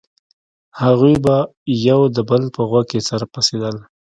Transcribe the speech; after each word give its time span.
هغوى 0.81 1.13
به 1.25 1.35
يو 1.87 1.99
د 2.15 2.17
بل 2.29 2.43
په 2.55 2.61
غوږ 2.69 2.85
کښې 2.91 2.99
سره 3.09 3.25
پسېدل. 3.33 3.75